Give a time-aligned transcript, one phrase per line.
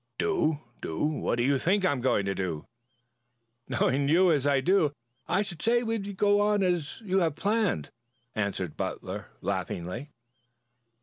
[0.17, 0.59] "Do?
[0.81, 1.03] Do?
[1.05, 2.65] What do you think I am going to do?"
[3.69, 4.95] "Knowing you as I do,
[5.27, 7.91] I should say you would go on as we have planned,"
[8.33, 10.09] answered Butler laughingly.